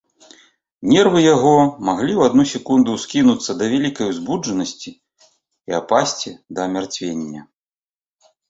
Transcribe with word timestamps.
Нервы 0.91 1.19
яго 1.33 1.51
маглі 1.89 2.13
ў 2.15 2.21
адну 2.29 2.45
секунду 2.53 2.89
ўскінуцца 2.95 3.51
да 3.59 3.67
вялікай 3.73 4.09
узбуджанасці 4.15 4.91
і 4.95 5.71
апасці 5.81 6.29
да 6.57 6.69
амярцвення. 6.69 7.41